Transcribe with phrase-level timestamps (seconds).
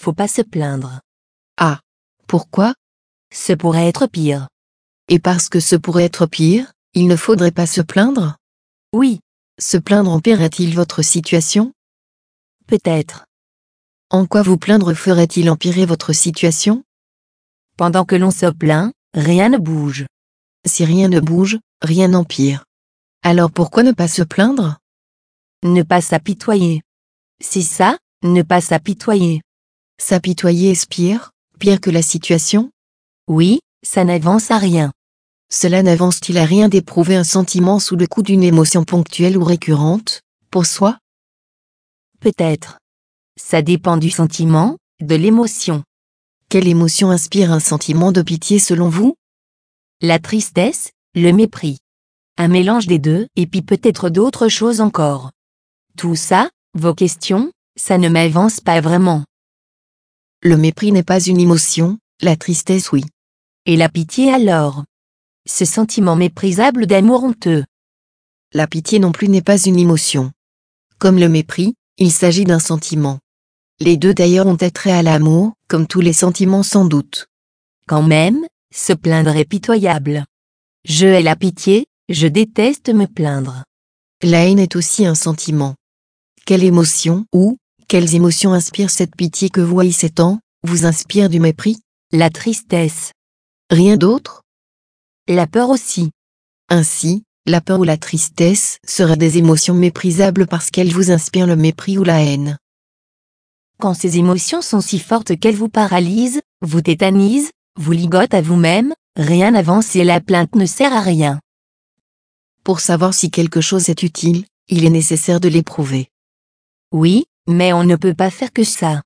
[0.00, 1.00] faut pas se plaindre.
[1.58, 1.80] Ah.
[2.26, 2.74] Pourquoi?
[3.34, 4.48] Ce pourrait être pire.
[5.08, 8.36] Et parce que ce pourrait être pire, il ne faudrait pas se plaindre?
[8.94, 9.20] Oui,
[9.58, 11.74] Se plaindre empirerait-il votre situation?
[12.66, 13.26] Peut-être.
[14.08, 16.82] En quoi vous plaindre ferait-il empirer votre situation?
[17.76, 20.06] Pendant que l'on se plaint, rien ne bouge.
[20.66, 22.64] Si rien ne bouge, rien n'empire.
[23.22, 24.78] Alors pourquoi ne pas se plaindre?
[25.62, 26.80] Ne pas s'apitoyer.
[27.38, 29.42] C'est ça, ne pas s'apitoyer.
[30.02, 32.72] S'apitoyer est pire, pire que la situation?
[33.28, 34.92] Oui, ça n'avance à rien.
[35.52, 40.22] Cela n'avance-t-il à rien d'éprouver un sentiment sous le coup d'une émotion ponctuelle ou récurrente,
[40.50, 40.96] pour soi?
[42.18, 42.78] Peut-être.
[43.38, 45.84] Ça dépend du sentiment, de l'émotion.
[46.48, 49.16] Quelle émotion inspire un sentiment de pitié selon vous?
[50.00, 51.76] La tristesse, le mépris.
[52.38, 55.30] Un mélange des deux, et puis peut-être d'autres choses encore.
[55.98, 59.24] Tout ça, vos questions, ça ne m'avance pas vraiment.
[60.42, 63.04] Le mépris n'est pas une émotion, la tristesse oui.
[63.66, 64.84] Et la pitié alors?
[65.46, 67.64] Ce sentiment méprisable d'amour honteux.
[68.54, 70.32] La pitié non plus n'est pas une émotion.
[70.98, 73.18] Comme le mépris, il s'agit d'un sentiment.
[73.80, 77.26] Les deux d'ailleurs ont attrait à l'amour, comme tous les sentiments sans doute.
[77.86, 80.24] Quand même, se plaindre est pitoyable.
[80.84, 83.64] Je hais la pitié, je déteste me plaindre.
[84.22, 85.74] La haine est aussi un sentiment.
[86.46, 87.58] Quelle émotion ou
[87.90, 91.76] quelles émotions inspirent cette pitié que vous haïssez tant, vous inspire du mépris
[92.12, 93.10] La tristesse?
[93.68, 94.42] Rien d'autre?
[95.26, 96.12] La peur aussi.
[96.68, 101.56] Ainsi, la peur ou la tristesse seraient des émotions méprisables parce qu'elles vous inspirent le
[101.56, 102.58] mépris ou la haine.
[103.80, 108.94] Quand ces émotions sont si fortes qu'elles vous paralysent, vous tétanisent, vous ligotent à vous-même,
[109.16, 111.40] rien n'avance et la plainte ne sert à rien.
[112.62, 116.06] Pour savoir si quelque chose est utile, il est nécessaire de l'éprouver.
[116.92, 119.02] Oui, mais on ne peut pas faire que ça.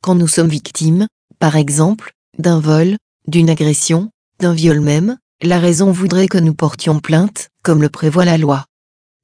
[0.00, 1.06] Quand nous sommes victimes,
[1.38, 2.96] par exemple, d'un vol,
[3.28, 8.24] d'une agression, d'un viol même, la raison voudrait que nous portions plainte, comme le prévoit
[8.24, 8.66] la loi.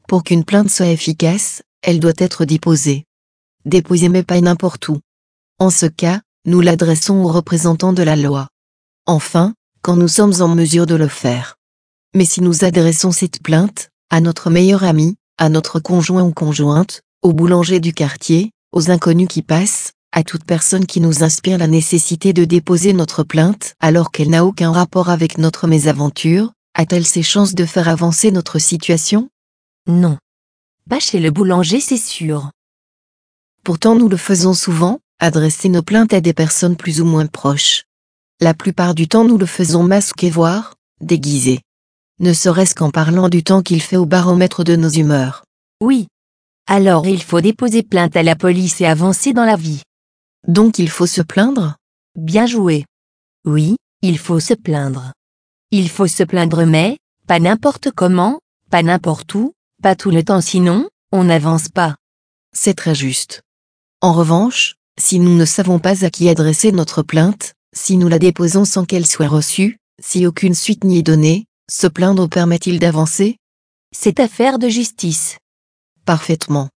[0.07, 3.07] Pour qu'une plainte soit efficace, elle doit être déposée.
[3.65, 5.01] Déposée mais pas n'importe où.
[5.59, 8.49] En ce cas, nous l'adressons aux représentants de la loi.
[9.07, 11.57] Enfin, quand nous sommes en mesure de le faire.
[12.15, 17.03] Mais si nous adressons cette plainte, à notre meilleur ami, à notre conjoint ou conjointe,
[17.23, 21.67] au boulanger du quartier, aux inconnus qui passent, à toute personne qui nous inspire la
[21.67, 27.23] nécessité de déposer notre plainte alors qu'elle n'a aucun rapport avec notre mésaventure, a-t-elle ses
[27.23, 29.29] chances de faire avancer notre situation?
[29.87, 30.17] Non.
[30.89, 32.51] Pas chez le boulanger, c'est sûr.
[33.65, 37.85] Pourtant nous le faisons souvent, adresser nos plaintes à des personnes plus ou moins proches.
[38.41, 41.61] La plupart du temps nous le faisons masquer voire, déguiser.
[42.19, 45.45] Ne serait-ce qu'en parlant du temps qu'il fait au baromètre de nos humeurs.
[45.83, 46.09] Oui.
[46.73, 49.83] Alors il faut déposer plainte à la police et avancer dans la vie.
[50.47, 51.75] Donc il faut se plaindre?
[52.15, 52.85] Bien joué.
[53.45, 55.13] Oui, il faut se plaindre.
[55.73, 58.39] Il faut se plaindre mais, pas n'importe comment,
[58.71, 61.97] pas n'importe où, pas tout le temps sinon, on n'avance pas.
[62.55, 63.43] C'est très juste.
[64.01, 68.21] En revanche, si nous ne savons pas à qui adresser notre plainte, si nous la
[68.21, 73.39] déposons sans qu'elle soit reçue, si aucune suite n'y est donnée, se plaindre permet-il d'avancer?
[73.91, 75.37] C'est affaire de justice.
[76.11, 76.69] Parfaitement.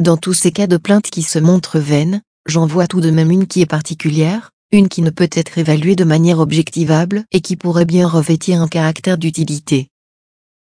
[0.00, 3.30] Dans tous ces cas de plainte qui se montrent vaines, j'en vois tout de même
[3.30, 7.54] une qui est particulière, une qui ne peut être évaluée de manière objectivable et qui
[7.54, 9.90] pourrait bien revêtir un caractère d'utilité.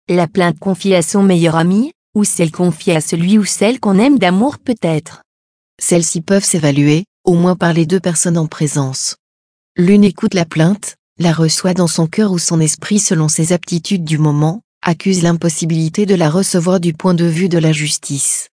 [0.08, 4.00] La plainte confiée à son meilleur ami, ou celle confiée à celui ou celle qu'on
[4.00, 5.22] aime d'amour peut-être.
[5.78, 9.18] Celles-ci peuvent s'évaluer, au moins par les deux personnes en présence.
[9.76, 14.06] L'une écoute la plainte, la reçoit dans son cœur ou son esprit selon ses aptitudes
[14.06, 18.50] du moment, accuse l'impossibilité de la recevoir du point de vue de la justice.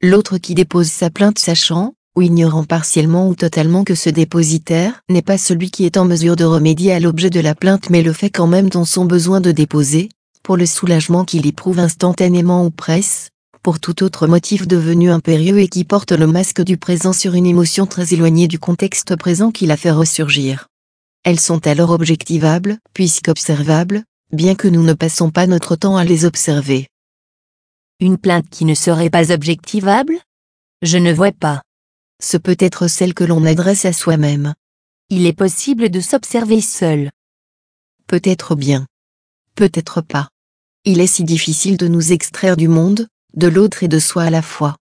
[0.00, 5.22] L'autre qui dépose sa plainte sachant, ou ignorant partiellement ou totalement que ce dépositaire n'est
[5.22, 8.12] pas celui qui est en mesure de remédier à l'objet de la plainte mais le
[8.12, 10.10] fait quand même dans son besoin de déposer,
[10.42, 13.30] pour le soulagement qu'il éprouve instantanément ou presse,
[13.62, 17.46] pour tout autre motif devenu impérieux et qui porte le masque du présent sur une
[17.46, 20.66] émotion très éloignée du contexte présent qui la fait ressurgir.
[21.24, 26.24] Elles sont alors objectivables, puisqu'observables, bien que nous ne passons pas notre temps à les
[26.24, 26.88] observer.
[28.00, 30.18] Une plainte qui ne serait pas objectivable?
[30.80, 31.62] Je ne vois pas.
[32.22, 34.54] Ce peut être celle que l'on adresse à soi-même.
[35.10, 37.10] Il est possible de s'observer seul.
[38.06, 38.86] Peut-être bien.
[39.54, 40.28] Peut-être pas.
[40.84, 44.30] Il est si difficile de nous extraire du monde, de l'autre et de soi à
[44.30, 44.76] la fois.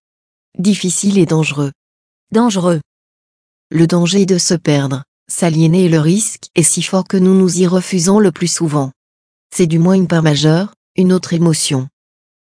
[0.58, 1.74] Difficile et dangereux.
[2.32, 2.80] Dangereux.
[3.70, 7.38] Le danger est de se perdre, s'aliéner et le risque est si fort que nous
[7.38, 8.92] nous y refusons le plus souvent.
[9.54, 11.90] C'est du moins une part majeure, une autre émotion.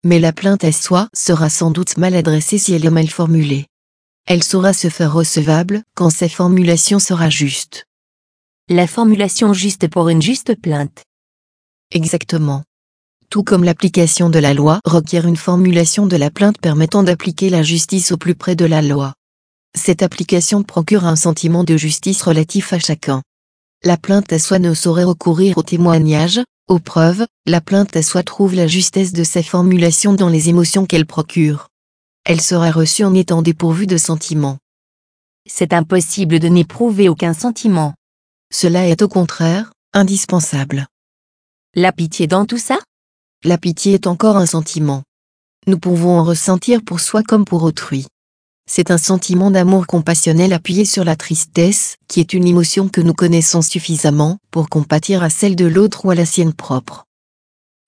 [0.05, 3.67] Mais la plainte à soi sera sans doute mal adressée si elle est mal formulée.
[4.27, 7.87] Elle saura se faire recevable quand sa formulation sera juste.
[8.69, 11.05] La formulation juste pour une juste plainte.
[11.93, 12.65] Exactement.
[13.31, 17.63] Tout comme l'application de la loi requiert une formulation de la plainte permettant d'appliquer la
[17.63, 19.15] justice au plus près de la loi.
[19.77, 23.23] Cette application procure un sentiment de justice relatif à chacun.
[23.85, 28.23] La plainte à soi ne saurait recourir au témoignage, aux preuves, la plainte à soi
[28.23, 31.69] trouve la justesse de sa formulation dans les émotions qu'elle procure.
[32.25, 34.59] Elle sera reçue en étant dépourvue de sentiments.
[35.49, 37.95] C'est impossible de n'éprouver aucun sentiment.
[38.53, 40.89] Cela est au contraire, indispensable.
[41.75, 42.79] La pitié dans tout ça?
[43.45, 45.05] La pitié est encore un sentiment.
[45.69, 48.07] Nous pouvons en ressentir pour soi comme pour autrui.
[48.69, 53.15] C'est un sentiment d'amour compassionnel appuyé sur la tristesse, qui est une émotion que nous
[53.15, 57.05] connaissons suffisamment pour compatir à celle de l'autre ou à la sienne propre.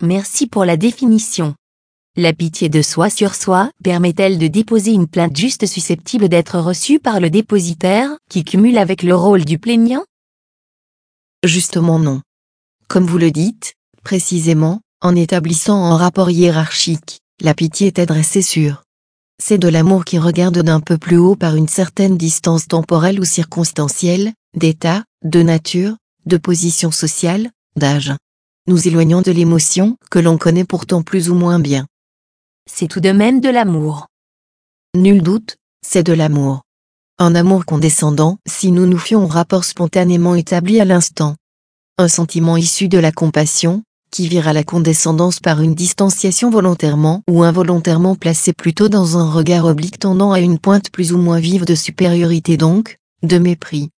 [0.02, 1.56] Merci pour la définition.
[2.16, 7.00] La pitié de soi sur soi permet-elle de déposer une plainte juste susceptible d'être reçue
[7.00, 10.04] par le dépositaire, qui cumule avec le rôle du plaignant?
[11.44, 12.22] Justement non.
[12.86, 18.82] Comme vous le dites, précisément, en établissant un rapport hiérarchique, la pitié est adressée sur
[19.40, 23.24] c'est de l'amour qui regarde d'un peu plus haut par une certaine distance temporelle ou
[23.24, 25.96] circonstancielle, d'état, de nature,
[26.26, 28.12] de position sociale, d'âge.
[28.66, 31.86] Nous éloignons de l'émotion que l'on connaît pourtant plus ou moins bien.
[32.70, 34.08] C'est tout de même de l'amour.
[34.94, 35.56] Nul doute,
[35.86, 36.62] c'est de l'amour.
[37.18, 41.36] Un amour condescendant si nous nous fions au rapport spontanément établi à l'instant.
[41.96, 47.22] Un sentiment issu de la compassion, qui vire à la condescendance par une distanciation volontairement
[47.28, 51.40] ou involontairement placée plutôt dans un regard oblique tendant à une pointe plus ou moins
[51.40, 53.90] vive de supériorité donc, de mépris.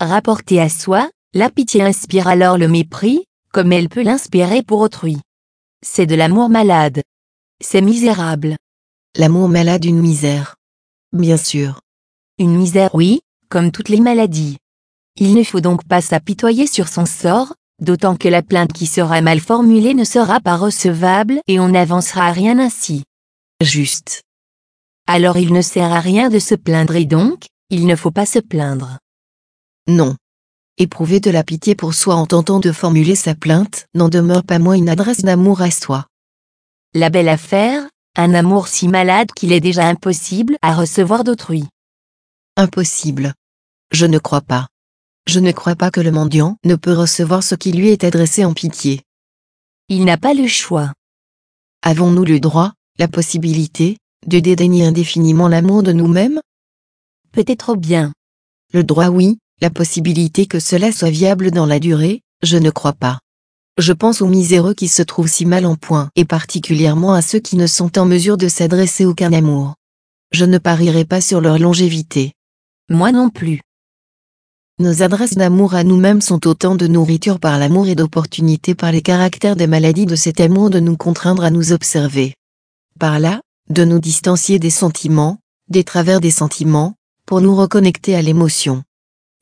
[0.00, 5.18] Rapportée à soi, la pitié inspire alors le mépris, comme elle peut l'inspirer pour autrui.
[5.84, 7.02] C'est de l'amour malade.
[7.60, 8.56] C'est misérable.
[9.16, 10.56] L'amour malade une misère.
[11.12, 11.80] Bien sûr.
[12.38, 14.58] Une misère oui, comme toutes les maladies.
[15.16, 19.20] Il ne faut donc pas s'apitoyer sur son sort, d'autant que la plainte qui sera
[19.20, 23.04] mal formulée ne sera pas recevable et on n'avancera à rien ainsi.
[23.62, 24.22] Juste.
[25.06, 28.26] Alors il ne sert à rien de se plaindre et donc, il ne faut pas
[28.26, 28.98] se plaindre.
[29.86, 30.16] Non.
[30.76, 34.58] Éprouver de la pitié pour soi en tentant de formuler sa plainte n'en demeure pas
[34.58, 36.06] moins une adresse d'amour à soi.
[36.94, 41.64] La belle affaire, un amour si malade qu'il est déjà impossible à recevoir d'autrui.
[42.56, 43.34] Impossible.
[43.92, 44.68] Je ne crois pas.
[45.28, 48.46] Je ne crois pas que le mendiant ne peut recevoir ce qui lui est adressé
[48.46, 49.02] en pitié.
[49.90, 50.94] Il n'a pas le choix.
[51.82, 56.40] Avons-nous le droit, la possibilité, de dédaigner indéfiniment l'amour de nous-mêmes?
[57.30, 58.14] Peut-être bien.
[58.72, 62.94] Le droit oui, la possibilité que cela soit viable dans la durée, je ne crois
[62.94, 63.20] pas.
[63.76, 67.38] Je pense aux miséreux qui se trouvent si mal en point et particulièrement à ceux
[67.38, 69.74] qui ne sont en mesure de s'adresser aucun amour.
[70.32, 72.32] Je ne parierai pas sur leur longévité.
[72.88, 73.60] Moi non plus.
[74.80, 79.02] Nos adresses d'amour à nous-mêmes sont autant de nourriture par l'amour et d'opportunités par les
[79.02, 82.34] caractères des maladies de cet amour de nous contraindre à nous observer.
[83.00, 83.40] Par là,
[83.70, 85.38] de nous distancier des sentiments,
[85.68, 86.94] des travers des sentiments,
[87.26, 88.84] pour nous reconnecter à l'émotion.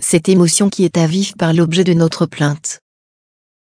[0.03, 2.81] Cette émotion qui est à vif par l'objet de notre plainte.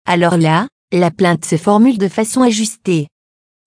[0.05, 3.09] Alors là, la plainte se formule de façon ajustée.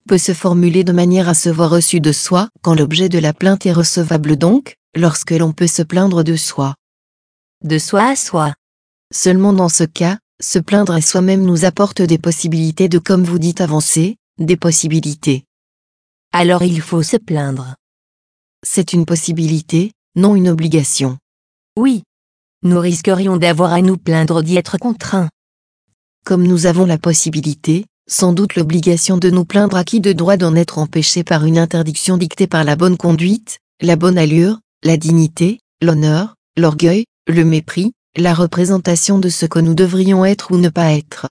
[0.07, 3.33] Peut se formuler de manière à se voir reçue de soi, quand l'objet de la
[3.33, 6.73] plainte est recevable donc, lorsque l'on peut se plaindre de soi
[7.63, 8.53] de soi à soi.
[9.13, 13.39] Seulement dans ce cas, se plaindre à soi-même nous apporte des possibilités de comme vous
[13.39, 15.43] dites avancer, des possibilités.
[16.31, 17.75] Alors il faut se plaindre.
[18.65, 21.17] C'est une possibilité, non une obligation.
[21.77, 22.03] Oui.
[22.63, 25.29] Nous risquerions d'avoir à nous plaindre d'y être contraints.
[26.25, 30.37] Comme nous avons la possibilité, sans doute l'obligation de nous plaindre à qui de droit
[30.37, 34.97] d'en être empêché par une interdiction dictée par la bonne conduite, la bonne allure, la
[34.97, 40.69] dignité, l'honneur, l'orgueil, le mépris, la représentation de ce que nous devrions être ou ne
[40.69, 41.27] pas être.